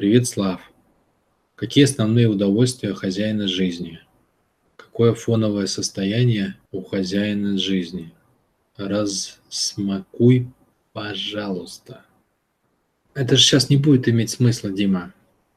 Привет, 0.00 0.26
Слав. 0.26 0.62
Какие 1.56 1.84
основные 1.84 2.26
удовольствия 2.26 2.94
хозяина 2.94 3.46
жизни? 3.46 4.00
Какое 4.76 5.12
фоновое 5.12 5.66
состояние 5.66 6.56
у 6.72 6.82
хозяина 6.82 7.58
жизни? 7.58 8.10
Разсмакуй, 8.78 10.48
пожалуйста. 10.94 12.06
Это 13.12 13.36
же 13.36 13.42
сейчас 13.42 13.68
не 13.68 13.76
будет 13.76 14.08
иметь 14.08 14.30
смысла, 14.30 14.70
Дима, 14.70 15.12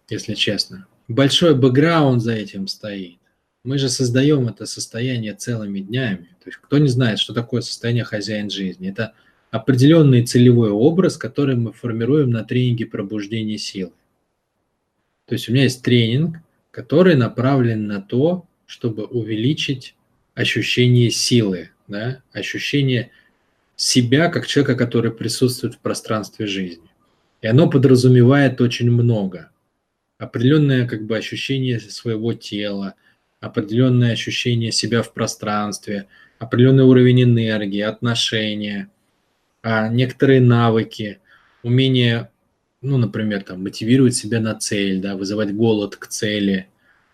если 0.10 0.34
честно. 0.34 0.88
Большой 1.08 1.56
бэкграунд 1.56 2.22
за 2.22 2.34
этим 2.34 2.68
стоит. 2.68 3.20
Мы 3.64 3.78
же 3.78 3.88
создаем 3.88 4.50
это 4.50 4.66
состояние 4.66 5.36
целыми 5.36 5.80
днями. 5.80 6.28
То 6.44 6.50
есть 6.50 6.60
кто 6.62 6.80
не 6.80 6.90
знает, 6.90 7.20
что 7.20 7.34
такое 7.34 7.62
состояние 7.62 8.04
хозяин 8.04 8.50
жизни? 8.50 8.90
Это 8.90 9.14
определенный 9.52 10.26
целевой 10.26 10.72
образ, 10.72 11.16
который 11.16 11.56
мы 11.56 11.72
формируем 11.72 12.30
на 12.30 12.44
тренинге 12.44 12.88
пробуждения 12.88 13.58
силы. 13.58 13.94
То 15.26 15.34
есть 15.34 15.50
у 15.50 15.54
меня 15.54 15.64
есть 15.64 15.84
тренинг, 15.84 16.38
который 16.72 17.16
направлен 17.16 17.88
на 17.88 18.02
то, 18.02 18.46
чтобы 18.66 19.06
увеличить 19.06 19.96
ощущение 20.34 21.12
силы, 21.12 21.70
да, 21.88 22.22
ощущение 22.32 23.12
себя 23.76 24.30
как 24.30 24.48
человека, 24.48 24.76
который 24.76 25.12
присутствует 25.12 25.76
в 25.76 25.80
пространстве 25.80 26.48
жизни. 26.48 26.90
И 27.42 27.48
оно 27.48 27.70
подразумевает 27.70 28.62
очень 28.62 28.90
много. 28.90 29.52
Определенное 30.18 30.88
как 30.88 31.06
бы 31.06 31.18
ощущение 31.18 31.80
своего 31.80 32.34
тела, 32.34 32.96
определенное 33.40 34.14
ощущение 34.14 34.72
себя 34.72 35.04
в 35.04 35.14
пространстве, 35.14 36.08
определенный 36.40 36.86
уровень 36.86 37.24
энергии, 37.24 37.82
отношения, 37.82 38.90
а, 39.62 39.90
некоторые 39.90 40.40
навыки, 40.42 41.20
умение, 41.64 42.30
ну, 42.84 42.98
например, 42.98 43.44
там, 43.44 43.64
мотивировать 43.64 44.16
себя 44.16 44.40
на 44.40 44.56
цель, 44.56 45.00
да, 45.00 45.16
вызывать 45.16 45.56
голод 45.56 45.96
к 45.96 46.08
цели, 46.08 46.68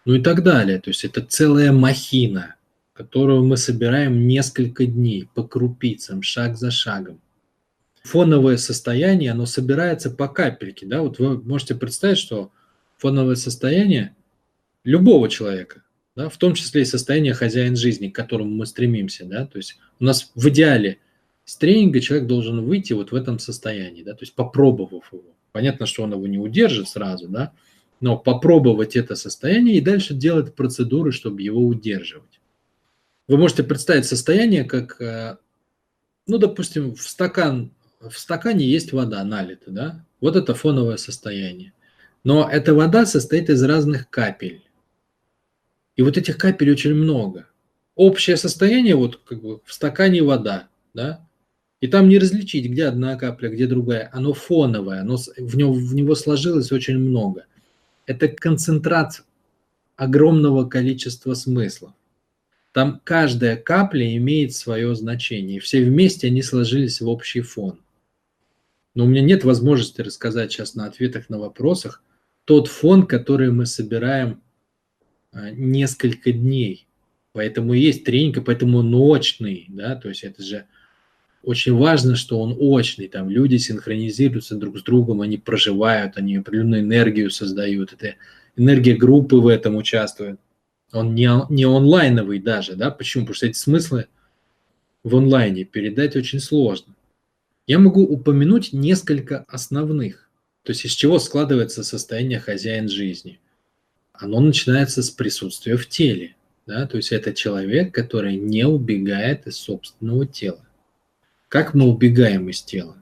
ну 0.04 0.16
и 0.16 0.22
так 0.22 0.44
далее. 0.44 0.80
То 0.80 0.90
есть 0.90 1.06
это 1.06 1.22
целая 1.22 1.72
махина, 1.72 2.56
которую 2.94 3.46
мы 3.46 3.56
собираем 3.56 4.28
несколько 4.28 4.86
дней 4.86 5.30
по 5.34 5.44
крупицам, 5.44 6.22
шаг 6.24 6.58
за 6.58 6.72
шагом. 6.72 7.22
Фоновое 8.04 8.58
состояние, 8.58 9.32
оно 9.32 9.46
собирается 9.46 10.10
по 10.10 10.28
капельке, 10.28 10.86
да, 10.86 11.02
вот 11.02 11.20
вы 11.20 11.42
можете 11.42 11.76
представить, 11.76 12.18
что 12.18 12.52
фоновое 12.98 13.36
состояние 13.36 14.16
любого 14.84 15.30
человека, 15.30 15.84
да, 16.16 16.30
в 16.30 16.38
том 16.38 16.56
числе 16.56 16.82
и 16.82 16.86
состояние 16.86 17.34
хозяин 17.34 17.76
жизни, 17.76 18.08
к 18.08 18.16
которому 18.16 18.50
мы 18.50 18.66
стремимся, 18.66 19.26
да, 19.26 19.46
то 19.46 19.58
есть 19.58 19.78
у 20.00 20.06
нас 20.06 20.32
в 20.34 20.50
идеале 20.50 20.98
с 21.50 21.56
тренинга 21.56 22.00
человек 22.00 22.28
должен 22.28 22.64
выйти 22.64 22.94
вот 22.94 23.12
в 23.12 23.16
этом 23.16 23.40
состоянии, 23.40 24.04
да, 24.04 24.12
то 24.14 24.20
есть 24.22 24.36
попробовав 24.36 25.12
его. 25.12 25.34
Понятно, 25.52 25.88
что 25.88 26.04
он 26.04 26.14
его 26.14 26.28
не 26.28 26.38
удержит 26.38 26.88
сразу, 26.88 27.28
да, 27.28 27.54
но 28.02 28.20
попробовать 28.20 28.96
это 28.96 29.16
состояние 29.16 29.78
и 29.78 29.82
дальше 29.82 30.14
делать 30.14 30.54
процедуры, 30.54 31.12
чтобы 31.12 31.42
его 31.42 31.66
удерживать. 31.66 32.40
Вы 33.28 33.38
можете 33.38 33.64
представить 33.64 34.06
состояние, 34.06 34.64
как, 34.64 35.02
э, 35.02 35.38
ну, 36.28 36.38
допустим, 36.38 36.94
в 36.94 37.02
стакан, 37.02 37.72
в 38.00 38.14
стакане 38.20 38.68
есть 38.68 38.94
вода 38.94 39.24
налита, 39.24 39.72
да, 39.72 40.06
вот 40.22 40.36
это 40.36 40.54
фоновое 40.54 40.98
состояние. 40.98 41.74
Но 42.24 42.48
эта 42.48 42.76
вода 42.76 43.08
состоит 43.08 43.50
из 43.50 43.64
разных 43.64 44.08
капель. 44.12 44.62
И 45.96 46.04
вот 46.04 46.16
этих 46.16 46.38
капель 46.38 46.70
очень 46.70 46.94
много. 46.94 47.48
Общее 47.96 48.38
состояние, 48.38 48.94
вот 48.94 49.20
как 49.26 49.42
бы 49.42 49.62
в 49.66 49.74
стакане 49.74 50.22
вода, 50.22 50.68
да, 50.94 51.26
и 51.82 51.88
там 51.88 52.10
не 52.10 52.20
различить, 52.20 52.70
где 52.70 52.86
одна 52.86 53.16
капля, 53.16 53.50
где 53.50 53.68
другая. 53.68 54.10
Оно 54.12 54.34
фоновое, 54.34 55.02
оно, 55.02 55.18
в, 55.18 55.56
него, 55.56 55.72
в 55.72 55.96
него 55.96 56.16
сложилось 56.16 56.72
очень 56.72 56.98
много. 56.98 57.46
Это 58.06 58.28
концентрат 58.28 59.24
огромного 59.96 60.68
количества 60.68 61.34
смыслов. 61.34 61.94
Там 62.72 63.02
каждая 63.04 63.56
капля 63.56 64.16
имеет 64.18 64.54
свое 64.54 64.94
значение. 64.96 65.58
И 65.58 65.60
все 65.60 65.84
вместе 65.84 66.28
они 66.28 66.42
сложились 66.42 67.02
в 67.02 67.08
общий 67.08 67.42
фон. 67.42 67.80
Но 68.94 69.06
у 69.06 69.08
меня 69.08 69.22
нет 69.22 69.44
возможности 69.44 70.02
рассказать 70.02 70.52
сейчас 70.52 70.76
на 70.76 70.86
ответах 70.86 71.30
на 71.30 71.40
вопросах 71.40 72.04
тот 72.46 72.68
фон, 72.68 73.06
который 73.06 73.52
мы 73.52 73.66
собираем 73.66 74.42
а, 75.32 75.52
несколько 75.52 76.32
дней. 76.32 76.88
Поэтому 77.32 77.74
есть 77.74 78.04
тренинг, 78.04 78.44
поэтому 78.44 78.82
ночный, 78.82 79.66
да, 79.70 79.96
то 79.96 80.10
есть 80.10 80.24
это 80.24 80.42
же 80.42 80.66
очень 81.44 81.76
важно, 81.76 82.16
что 82.16 82.40
он 82.42 82.56
очный, 82.60 83.08
там 83.08 83.30
люди 83.30 83.58
синхронизируются 83.58 84.56
друг 84.56 84.80
с 84.80 84.84
другом, 84.84 85.22
они 85.22 85.38
проживают, 85.38 86.18
они 86.18 86.38
определенную 86.38 86.82
энергию 86.82 87.32
создают, 87.32 87.94
это 87.94 88.16
энергия 88.56 88.96
группы 88.96 89.38
в 89.38 89.48
этом 89.48 89.76
участвует. 89.76 90.40
Он 90.92 91.16
не, 91.16 91.30
не 91.50 91.66
онлайновый 91.66 92.40
даже, 92.40 92.76
да, 92.76 92.92
почему? 92.92 93.24
Потому 93.24 93.36
что 93.36 93.46
эти 93.48 93.58
смыслы 93.58 94.08
в 95.04 95.16
онлайне 95.16 95.64
передать 95.64 96.16
очень 96.16 96.40
сложно. 96.40 96.96
Я 97.68 97.80
могу 97.80 98.04
упомянуть 98.04 98.74
несколько 98.74 99.46
основных, 99.48 100.30
то 100.64 100.72
есть 100.72 100.86
из 100.86 100.92
чего 100.92 101.20
складывается 101.20 101.84
состояние 101.84 102.40
хозяин 102.40 102.90
жизни– 102.90 103.40
оно 104.20 104.42
начинается 104.42 105.02
с 105.02 105.10
присутствия 105.10 105.78
в 105.78 105.88
теле. 105.88 106.36
Да? 106.68 106.86
То 106.88 106.98
есть 106.98 107.12
это 107.12 107.34
человек, 107.34 107.94
который 107.94 108.36
не 108.36 108.66
убегает 108.66 109.48
из 109.48 109.56
собственного 109.56 110.28
тела. 110.28 110.66
Как 111.50 111.74
мы 111.74 111.88
убегаем 111.88 112.48
из 112.50 112.62
тела? 112.62 112.96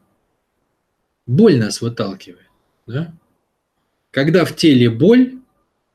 Боль 1.25 1.59
нас 1.59 1.81
выталкивает. 1.81 2.47
Да? 2.87 3.13
Когда 4.11 4.45
в 4.45 4.55
теле 4.55 4.89
боль, 4.89 5.39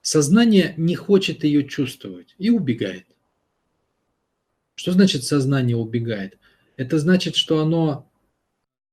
сознание 0.02 0.74
не 0.76 0.94
хочет 0.94 1.44
ее 1.44 1.66
чувствовать 1.66 2.34
и 2.38 2.50
убегает. 2.50 3.06
Что 4.74 4.92
значит 4.92 5.24
сознание 5.24 5.76
убегает? 5.76 6.38
Это 6.76 6.98
значит, 6.98 7.36
что 7.36 7.60
оно 7.60 8.06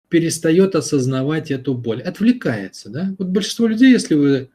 перестает 0.08 0.76
осознавать 0.76 1.52
эту 1.52 1.74
боль, 1.74 2.02
отвлекается. 2.02 2.90
Да? 2.90 3.14
Вот 3.20 3.28
большинство 3.28 3.68
людей, 3.68 3.92
если 3.92 4.16
вы 4.16 4.50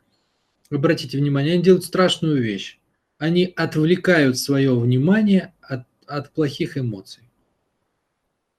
обратите 0.70 1.18
внимание, 1.18 1.54
они 1.54 1.62
делают 1.62 1.84
страшную 1.84 2.42
вещь. 2.42 2.78
Они 3.18 3.52
отвлекают 3.54 4.38
свое 4.38 4.78
внимание 4.78 5.52
от, 5.60 5.86
от 6.06 6.32
плохих 6.32 6.78
эмоций. 6.78 7.24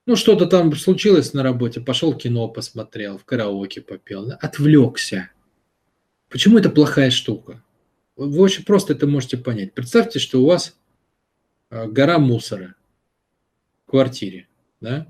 Ну, 0.06 0.16
что-то 0.16 0.46
там 0.46 0.74
случилось 0.76 1.34
на 1.34 1.42
работе, 1.42 1.82
пошел 1.82 2.16
кино 2.16 2.48
посмотрел, 2.48 3.18
в 3.18 3.26
караоке 3.26 3.82
попел, 3.82 4.32
отвлекся. 4.40 5.32
Почему 6.30 6.60
это 6.60 6.70
плохая 6.70 7.10
штука? 7.10 7.64
Вы 8.16 8.40
очень 8.40 8.66
просто 8.66 8.94
это 8.94 9.08
можете 9.08 9.38
понять. 9.38 9.74
Представьте, 9.74 10.20
что 10.20 10.42
у 10.42 10.46
вас 10.46 10.78
а, 11.70 11.88
гора 11.88 12.20
мусора 12.20 12.76
в 13.86 13.92
квартире, 13.92 14.48
да? 14.80 15.08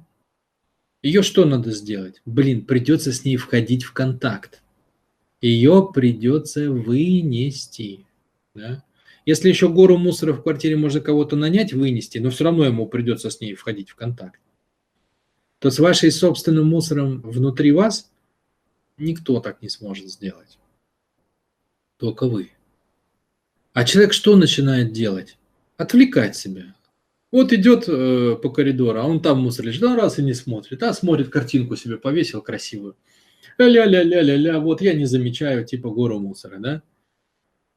Ее 1.04 1.22
что 1.22 1.46
надо 1.46 1.72
сделать? 1.72 2.22
Блин, 2.26 2.66
придется 2.66 3.12
с 3.12 3.26
ней 3.26 3.38
входить 3.38 3.84
в 3.84 3.94
контакт 3.94 4.62
ее 5.46 5.90
придется 5.94 6.72
вынести. 6.72 8.06
Да? 8.54 8.84
Если 9.26 9.50
еще 9.50 9.70
гору 9.70 9.98
мусора 9.98 10.34
в 10.34 10.42
квартире 10.42 10.76
можно 10.76 11.00
кого-то 11.00 11.36
нанять, 11.36 11.74
вынести, 11.74 12.18
но 12.18 12.30
все 12.30 12.46
равно 12.46 12.66
ему 12.66 12.88
придется 12.88 13.30
с 13.30 13.40
ней 13.42 13.54
входить 13.54 13.90
в 13.90 13.96
контакт, 13.96 14.40
то 15.60 15.70
с 15.70 15.80
вашей 15.80 16.12
собственным 16.12 16.68
мусором 16.68 17.22
внутри 17.22 17.72
вас 17.72 18.12
никто 18.98 19.40
так 19.40 19.62
не 19.62 19.70
сможет 19.70 20.10
сделать. 20.10 20.58
Только 21.98 22.28
вы. 22.28 22.52
А 23.74 23.84
человек 23.84 24.14
что 24.14 24.36
начинает 24.36 24.92
делать? 24.92 25.38
Отвлекать 25.78 26.36
себя. 26.36 26.76
Вот 27.32 27.52
идет 27.52 27.86
э, 27.88 28.38
по 28.42 28.50
коридору, 28.50 29.00
а 29.00 29.04
он 29.04 29.22
там 29.22 29.42
мусор 29.42 29.66
лежит, 29.66 29.84
а 29.84 29.96
раз 29.96 30.20
и 30.20 30.24
не 30.24 30.34
смотрит, 30.34 30.84
а 30.84 30.94
смотрит 30.94 31.30
картинку 31.30 31.76
себе 31.76 31.98
повесил 31.98 32.42
красивую 32.42 32.96
ля-ля-ля-ля-ля, 33.58 34.60
вот 34.60 34.82
я 34.82 34.94
не 34.94 35.06
замечаю 35.06 35.66
типа 35.66 35.90
гору 35.90 36.20
мусора, 36.20 36.58
да? 36.60 36.82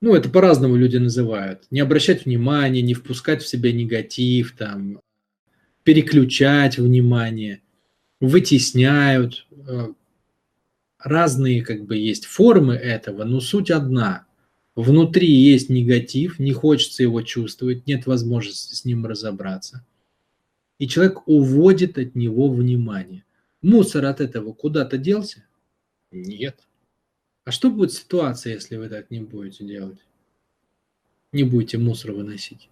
Ну, 0.01 0.15
это 0.15 0.29
по-разному 0.29 0.77
люди 0.77 0.97
называют. 0.97 1.65
Не 1.71 1.81
обращать 1.81 2.25
внимания, 2.25 2.83
не 2.83 2.95
впускать 2.95 3.43
в 3.43 3.49
себя 3.49 3.73
негатив, 3.73 4.55
там, 4.57 5.01
переключать 5.83 6.79
внимание, 6.79 7.63
вытесняют. 8.21 9.47
Э, 9.51 9.93
разные 10.99 11.63
как 11.65 11.85
бы 11.85 11.97
есть 11.97 12.27
формы 12.27 12.75
этого, 12.75 13.25
но 13.25 13.41
суть 13.41 13.71
одна. 13.71 14.27
Внутри 14.75 15.29
есть 15.29 15.71
негатив, 15.71 16.39
не 16.39 16.53
хочется 16.53 17.03
его 17.03 17.23
чувствовать, 17.23 17.87
нет 17.87 18.07
возможности 18.07 18.75
с 18.75 18.85
ним 18.85 19.07
разобраться. 19.07 19.85
И 20.79 20.87
человек 20.87 21.27
уводит 21.27 21.99
от 21.99 22.15
него 22.15 22.49
внимание. 22.49 23.25
Мусор 23.61 24.05
от 24.05 24.21
этого 24.21 24.53
куда-то 24.53 24.97
делся? 24.97 25.45
Нет. 26.13 26.61
А 27.45 27.51
что 27.51 27.71
будет 27.71 27.93
ситуация, 27.93 28.55
если 28.55 28.77
вы 28.77 28.89
так 28.89 29.11
не 29.11 29.21
будете 29.21 29.65
делать? 29.65 29.99
Не 31.33 31.43
будете 31.43 31.79
мусор 31.79 32.13
выносить. 32.13 32.69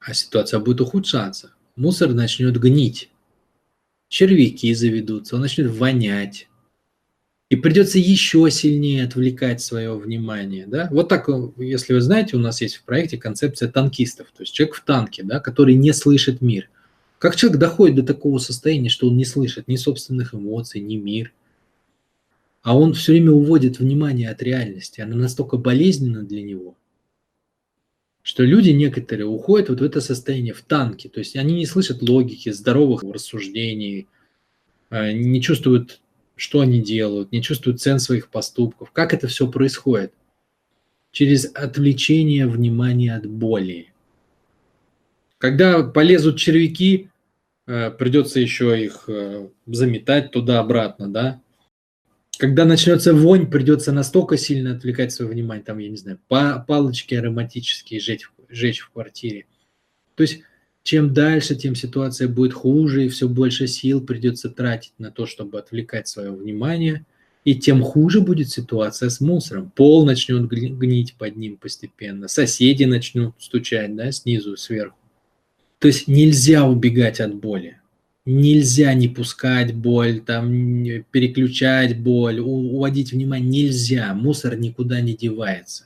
А 0.00 0.14
ситуация 0.14 0.60
будет 0.60 0.80
ухудшаться. 0.80 1.52
Мусор 1.76 2.14
начнет 2.14 2.58
гнить. 2.58 3.10
Червяки 4.08 4.72
заведутся, 4.74 5.34
он 5.36 5.42
начнет 5.42 5.70
вонять. 5.70 6.48
и 7.48 7.56
придется 7.56 7.98
еще 7.98 8.50
сильнее 8.50 9.04
отвлекать 9.04 9.60
свое 9.60 9.96
внимание. 9.96 10.66
Да? 10.66 10.88
Вот 10.90 11.08
так, 11.08 11.28
если 11.58 11.94
вы 11.94 12.00
знаете, 12.00 12.36
у 12.36 12.40
нас 12.40 12.60
есть 12.60 12.76
в 12.76 12.84
проекте 12.84 13.18
концепция 13.18 13.68
танкистов, 13.70 14.28
то 14.36 14.42
есть 14.42 14.52
человек 14.52 14.74
в 14.74 14.84
танке, 14.84 15.22
да, 15.22 15.38
который 15.38 15.74
не 15.74 15.92
слышит 15.92 16.40
мир. 16.40 16.68
Как 17.18 17.36
человек 17.36 17.60
доходит 17.60 17.96
до 17.96 18.02
такого 18.02 18.38
состояния, 18.38 18.88
что 18.88 19.08
он 19.08 19.16
не 19.16 19.24
слышит 19.24 19.68
ни 19.68 19.76
собственных 19.76 20.34
эмоций, 20.34 20.80
ни 20.80 20.96
мир, 20.96 21.32
а 22.62 22.76
он 22.76 22.94
все 22.94 23.12
время 23.12 23.30
уводит 23.30 23.78
внимание 23.78 24.28
от 24.28 24.42
реальности, 24.42 25.00
она 25.00 25.14
настолько 25.14 25.56
болезненна 25.56 26.24
для 26.24 26.42
него, 26.42 26.76
что 28.26 28.42
люди 28.42 28.70
некоторые 28.70 29.26
уходят 29.26 29.68
вот 29.68 29.78
в 29.78 29.84
это 29.84 30.00
состояние, 30.00 30.52
в 30.52 30.62
танке, 30.62 31.08
то 31.08 31.20
есть 31.20 31.36
они 31.36 31.54
не 31.54 31.64
слышат 31.64 32.02
логики, 32.02 32.50
здоровых 32.50 33.04
рассуждений, 33.04 34.08
а, 34.90 35.12
не 35.12 35.40
чувствуют 35.40 36.00
что 36.34 36.60
они 36.60 36.82
делают, 36.82 37.30
не 37.30 37.40
чувствуют 37.40 37.80
цен 37.80 38.00
своих 38.00 38.28
поступков. 38.28 38.90
Как 38.90 39.14
это 39.14 39.28
все 39.28 39.48
происходит? 39.48 40.12
Через 41.12 41.50
отвлечение 41.54 42.48
внимания 42.48 43.14
от 43.14 43.26
боли. 43.26 43.92
Когда 45.38 45.84
полезут 45.84 46.36
червяки, 46.36 47.10
э, 47.68 47.92
придется 47.92 48.40
еще 48.40 48.84
их 48.84 49.04
э, 49.06 49.48
заметать 49.66 50.32
туда-обратно, 50.32 51.08
да? 51.08 51.40
Когда 52.38 52.64
начнется 52.64 53.14
вонь, 53.14 53.50
придется 53.50 53.92
настолько 53.92 54.36
сильно 54.36 54.72
отвлекать 54.76 55.12
свое 55.12 55.30
внимание, 55.30 55.64
там, 55.64 55.78
я 55.78 55.88
не 55.88 55.96
знаю, 55.96 56.18
палочки 56.28 57.14
ароматические 57.14 58.00
жечь, 58.00 58.30
жечь 58.48 58.80
в 58.80 58.90
квартире. 58.90 59.46
То 60.14 60.22
есть 60.22 60.42
чем 60.86 61.12
дальше, 61.12 61.56
тем 61.56 61.74
ситуация 61.74 62.28
будет 62.28 62.52
хуже, 62.52 63.04
и 63.06 63.08
все 63.08 63.28
больше 63.28 63.66
сил 63.66 64.00
придется 64.00 64.48
тратить 64.48 64.92
на 64.98 65.10
то, 65.10 65.26
чтобы 65.26 65.58
отвлекать 65.58 66.06
свое 66.06 66.30
внимание, 66.30 67.04
и 67.44 67.56
тем 67.56 67.82
хуже 67.82 68.20
будет 68.20 68.50
ситуация 68.50 69.08
с 69.08 69.20
мусором. 69.20 69.72
Пол 69.74 70.06
начнет 70.06 70.48
гнить 70.48 71.14
под 71.14 71.34
ним 71.34 71.56
постепенно, 71.56 72.28
соседи 72.28 72.84
начнут 72.84 73.34
стучать 73.40 73.96
да, 73.96 74.12
снизу, 74.12 74.56
сверху. 74.56 74.96
То 75.80 75.88
есть 75.88 76.06
нельзя 76.06 76.64
убегать 76.64 77.18
от 77.18 77.34
боли. 77.34 77.80
Нельзя 78.26 78.92
не 78.94 79.06
пускать 79.06 79.72
боль, 79.72 80.20
там, 80.20 80.50
переключать 81.12 82.00
боль, 82.00 82.40
уводить 82.40 83.12
внимание. 83.12 83.48
Нельзя. 83.48 84.12
Мусор 84.14 84.56
никуда 84.56 85.00
не 85.00 85.14
девается. 85.14 85.84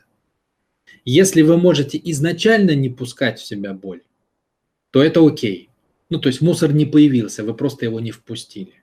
Если 1.05 1.43
вы 1.43 1.59
можете 1.59 2.01
изначально 2.03 2.75
не 2.75 2.89
пускать 2.89 3.39
в 3.39 3.47
себя 3.47 3.75
боль, 3.75 4.03
то 4.91 5.03
это 5.03 5.25
окей. 5.25 5.69
Ну, 6.09 6.19
то 6.19 6.29
есть 6.29 6.41
мусор 6.41 6.73
не 6.73 6.87
появился, 6.87 7.45
вы 7.45 7.55
просто 7.55 7.85
его 7.85 8.01
не 8.01 8.11
впустили. 8.11 8.75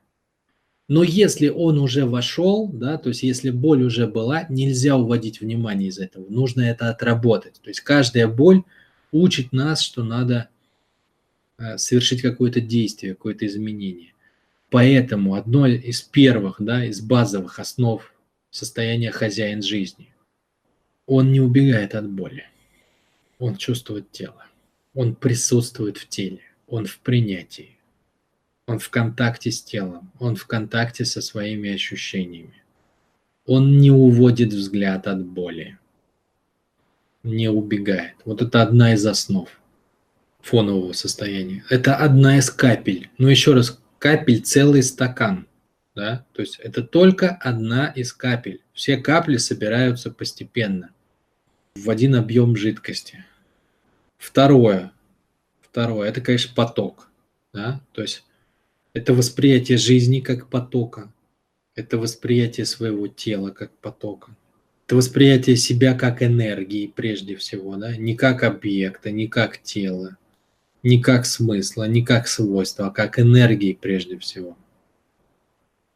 Но 0.88 1.04
если 1.04 1.50
он 1.50 1.80
уже 1.80 2.06
вошел, 2.06 2.69
да, 2.71 2.98
то 2.98 3.09
есть 3.09 3.24
если 3.24 3.50
боль 3.50 3.83
уже 3.83 4.07
была, 4.07 4.45
нельзя 4.50 4.95
уводить 4.95 5.42
внимание 5.42 5.89
из 5.89 5.98
этого. 5.98 6.25
Нужно 6.30 6.62
это 6.62 6.89
отработать. 6.89 7.59
То 7.62 7.69
есть 7.69 7.81
каждая 7.81 8.27
боль 8.27 8.63
учит 9.12 9.51
нас, 9.51 9.81
что 9.81 10.04
надо 10.04 10.50
совершить 11.77 12.21
какое-то 12.21 12.62
действие, 12.62 13.15
какое-то 13.15 13.45
изменение. 13.45 14.13
Поэтому 14.69 15.36
одно 15.36 15.65
из 15.65 16.01
первых, 16.01 16.57
да, 16.59 16.86
из 16.86 17.01
базовых 17.01 17.59
основ 17.59 18.13
состояния 18.50 19.12
хозяин 19.12 19.62
жизни, 19.62 20.13
он 21.06 21.31
не 21.31 21.39
убегает 21.39 21.95
от 21.95 22.09
боли, 22.09 22.45
он 23.39 23.56
чувствует 23.56 24.12
тело. 24.12 24.44
Он 24.94 25.13
присутствует 25.13 25.98
в 25.98 26.07
теле, 26.07 26.42
он 26.65 26.88
в 26.88 26.98
принятии, 26.98 27.77
он 28.65 28.80
в 28.80 28.89
контакте 28.89 29.51
с 29.51 29.62
телом, 29.62 30.12
он 30.18 30.36
в 30.36 30.48
контакте 30.48 31.06
со 31.06 31.21
своими 31.21 31.71
ощущениями. 31.71 32.63
Он 33.45 33.77
не 33.77 33.92
уводит 33.92 34.51
взгляд 34.51 35.06
от 35.06 35.24
боли, 35.24 35.77
не 37.21 37.48
убегает. 37.48 38.15
Вот 38.25 38.42
это 38.42 38.63
одна 38.63 38.95
из 38.95 39.06
основ 39.06 39.48
фонового 40.47 40.94
состояния. 40.94 41.63
Это 41.69 41.97
одна 41.97 42.38
из 42.38 42.49
капель. 42.49 43.09
Но 43.17 43.29
еще 43.29 43.53
раз, 43.53 43.79
капель 43.99 44.41
целый 44.41 44.81
стакан. 44.81 45.45
Да? 45.95 46.25
То 46.33 46.41
есть 46.41 46.59
это 46.59 46.83
только 46.83 47.29
одна 47.29 47.88
из 47.88 48.13
капель. 48.13 48.61
Все 48.73 48.97
капли 48.97 49.38
собираются 49.38 50.09
постепенно 50.09 50.91
в 51.75 51.89
один 51.89 52.15
объем 52.15 52.55
жидкости. 52.55 53.25
Второе. 54.17 54.91
Второе. 55.61 56.09
Это, 56.09 56.21
конечно, 56.21 56.53
поток. 56.55 57.09
Да? 57.53 57.81
То 57.91 58.01
есть 58.01 58.23
это 58.94 59.13
восприятие 59.13 59.77
жизни 59.77 60.21
как 60.21 60.49
потока. 60.49 61.11
Это 61.75 61.97
восприятие 61.97 62.65
своего 62.65 63.07
тела 63.07 63.49
как 63.49 63.71
потока. 63.79 64.35
Это 64.85 64.95
восприятие 64.95 65.57
себя 65.57 65.94
как 65.94 66.23
энергии 66.23 66.88
прежде 66.88 67.35
всего. 67.35 67.75
Да? 67.75 67.97
Не 67.97 68.15
как 68.15 68.44
объекта, 68.44 69.11
не 69.11 69.27
как 69.27 69.61
тела, 69.61 70.17
не 70.83 71.01
как 71.01 71.25
смысла, 71.25 71.88
не 71.88 72.03
как 72.03 72.27
свойства, 72.27 72.88
а 72.88 72.91
как 72.91 73.19
энергии 73.19 73.77
прежде 73.79 74.18
всего. 74.18 74.57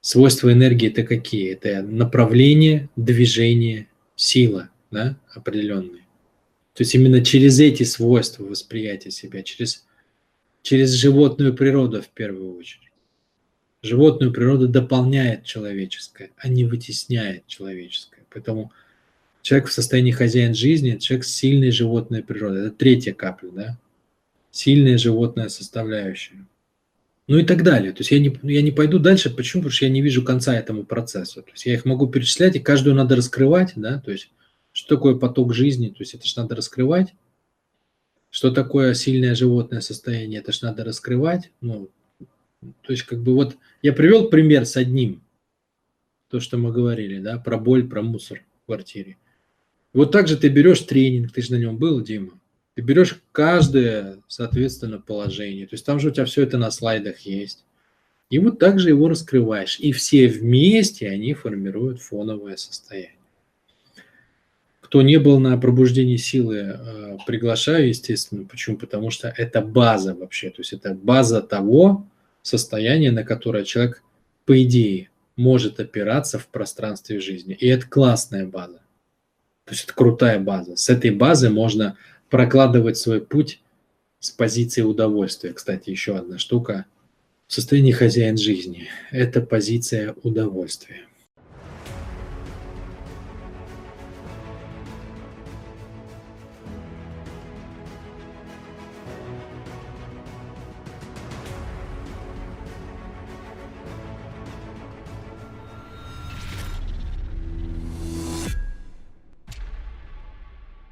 Свойства 0.02 0.52
энергии 0.52 0.90
это 0.90 1.04
какие? 1.04 1.52
Это 1.52 1.84
направление, 1.84 2.90
движение, 2.96 3.88
сила 4.16 4.70
да, 4.92 5.18
определенные. 5.34 6.06
То 6.74 6.84
есть 6.84 6.94
именно 6.96 7.24
через 7.24 7.60
эти 7.60 7.84
свойства 7.84 8.44
восприятия 8.44 9.12
себя, 9.12 9.42
через, 9.42 9.86
через 10.62 10.92
животную 10.92 11.54
природу 11.54 12.02
в 12.02 12.10
первую 12.10 12.58
очередь. 12.58 12.92
Животную 13.82 14.32
природу 14.32 14.68
дополняет 14.68 15.44
человеческое, 15.44 16.30
а 16.38 16.48
не 16.48 16.66
вытесняет 16.66 17.48
человеческое. 17.48 18.24
Поэтому 18.30 18.72
человек 19.42 19.70
в 19.70 19.74
состоянии 19.74 20.12
хозяин 20.12 20.54
жизни, 20.54 20.98
человек 20.98 21.26
с 21.26 21.34
сильной 21.34 21.72
животной 21.72 22.24
природой. 22.24 22.68
Это 22.68 22.76
третья 22.76 23.14
капля, 23.14 23.50
да? 23.50 23.78
Сильная 24.52 24.98
животная 24.98 25.50
составляющая. 25.50 26.46
Ну 27.28 27.38
и 27.38 27.46
так 27.46 27.64
далее. 27.64 27.94
То 27.94 28.02
есть 28.02 28.12
я 28.12 28.20
не, 28.20 28.38
я 28.44 28.62
не 28.62 28.72
пойду 28.72 29.00
дальше. 29.00 29.30
Почему? 29.30 29.64
Потому 29.64 29.74
что 29.74 29.86
я 29.86 29.92
не 29.92 30.02
вижу 30.02 30.24
конца 30.24 30.54
этому 30.54 30.84
процессу. 30.84 31.42
То 31.42 31.52
есть 31.52 31.66
я 31.66 31.74
их 31.74 31.86
могу 31.86 32.08
перечислять, 32.08 32.56
и 32.56 32.60
каждую 32.60 32.96
надо 32.96 33.16
раскрывать, 33.16 33.74
да, 33.76 34.00
то 34.00 34.12
есть 34.12 34.30
что 34.74 34.96
такое 34.96 35.16
поток 35.16 35.54
жизни? 35.54 35.90
То 35.90 35.98
есть 36.00 36.14
это 36.14 36.26
же 36.28 36.34
надо 36.38 36.56
раскрывать. 36.56 37.14
Что 38.30 38.52
такое 38.52 38.94
сильное 38.94 39.36
животное 39.36 39.82
состояние? 39.82 40.40
Это 40.40 40.52
же 40.52 40.60
надо 40.64 40.84
раскрывать. 40.84 41.52
Ну, 41.60 41.90
то 42.82 42.92
есть 42.92 43.04
как 43.04 43.20
бы 43.22 43.34
вот 43.34 43.58
я 43.82 43.94
привел 43.94 44.30
пример 44.30 44.66
с 44.66 44.78
одним, 44.78 45.22
то, 46.30 46.40
что 46.40 46.58
мы 46.58 46.72
говорили, 46.72 47.20
да, 47.20 47.38
про 47.38 47.58
боль, 47.58 47.88
про 47.88 48.02
мусор 48.02 48.42
в 48.64 48.66
квартире. 48.68 49.18
Вот 49.94 50.12
так 50.12 50.30
же 50.30 50.38
ты 50.38 50.48
берешь 50.48 50.80
тренинг, 50.82 51.34
ты 51.34 51.42
же 51.42 51.52
на 51.52 51.58
нем 51.58 51.78
был, 51.78 52.02
Дима. 52.02 52.40
Ты 52.76 52.82
берешь 52.82 53.22
каждое, 53.32 54.20
соответственно, 54.28 55.00
положение. 55.00 55.68
То 55.68 55.74
есть 55.74 55.86
там 55.86 56.00
же 56.00 56.10
у 56.10 56.12
тебя 56.12 56.26
все 56.26 56.44
это 56.44 56.58
на 56.58 56.72
слайдах 56.72 57.20
есть. 57.22 57.66
И 58.30 58.40
вот 58.40 58.60
так 58.60 58.80
же 58.80 58.90
его 58.90 59.10
раскрываешь. 59.10 59.78
И 59.80 59.92
все 59.92 60.28
вместе 60.28 61.10
они 61.10 61.34
формируют 61.34 62.02
фоновое 62.02 62.56
состояние. 62.56 63.18
Кто 64.80 65.02
не 65.02 65.20
был 65.20 65.40
на 65.40 65.58
пробуждении 65.58 66.16
силы, 66.16 66.58
э, 66.58 67.18
приглашаю, 67.28 67.90
естественно. 67.90 68.46
Почему? 68.46 68.78
Потому 68.78 69.12
что 69.12 69.34
это 69.36 69.62
база 69.62 70.16
вообще. 70.16 70.50
То 70.50 70.62
есть 70.62 70.72
это 70.72 70.94
база 70.94 71.42
того 71.42 72.08
состояния, 72.42 73.12
на 73.12 73.24
которое 73.24 73.66
человек, 73.66 74.02
по 74.46 74.62
идее, 74.64 75.10
может 75.36 75.80
опираться 75.82 76.40
в 76.40 76.48
пространстве 76.48 77.20
жизни. 77.20 77.54
И 77.54 77.68
это 77.68 77.86
классная 77.88 78.46
база. 78.46 78.82
То 79.66 79.74
есть 79.74 79.84
это 79.86 79.94
крутая 79.94 80.40
база. 80.40 80.76
С 80.78 80.90
этой 80.90 81.12
базы 81.12 81.50
можно 81.50 81.98
прокладывать 82.32 82.98
свой 82.98 83.22
путь 83.22 83.62
с 84.20 84.32
позиции 84.32 84.82
удовольствия. 84.82 85.54
Кстати, 85.54 85.92
еще 85.92 86.16
одна 86.16 86.40
штука. 86.40 86.86
В 87.46 87.54
состоянии 87.54 87.92
хозяин 87.92 88.38
жизни– 88.38 88.88
это 89.12 89.42
позиция 89.42 90.16
удовольствия. 90.24 91.02